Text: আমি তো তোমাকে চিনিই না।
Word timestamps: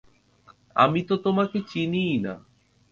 আমি 0.75 1.01
তো 1.03 1.15
তোমাকে 1.17 1.57
চিনিই 1.67 2.17
না। 2.17 2.33